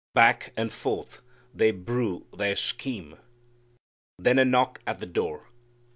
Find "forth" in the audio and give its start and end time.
0.73-1.21